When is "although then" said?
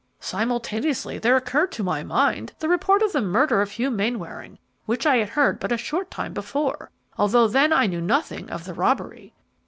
7.19-7.71